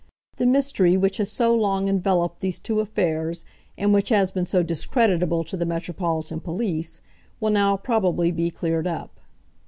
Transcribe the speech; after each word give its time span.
The 0.37 0.47
mystery 0.47 0.97
which 0.97 1.17
has 1.17 1.31
so 1.31 1.53
long 1.55 1.87
enveloped 1.87 2.39
these 2.39 2.57
two 2.59 2.79
affairs, 2.79 3.45
and 3.77 3.93
which 3.93 4.09
has 4.09 4.31
been 4.31 4.47
so 4.47 4.63
discreditable 4.63 5.43
to 5.43 5.55
the 5.55 5.63
metropolitan 5.63 6.39
police, 6.39 7.01
will 7.39 7.51
now 7.51 7.77
probably 7.77 8.31
be 8.31 8.49
cleared 8.49 8.87
up." 8.87 9.19